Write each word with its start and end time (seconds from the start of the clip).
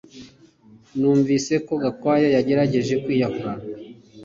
Numvise 0.99 1.53
ko 1.65 1.73
Gakwaya 1.83 2.27
yagerageje 2.35 2.93
kwiyahura 3.03 3.51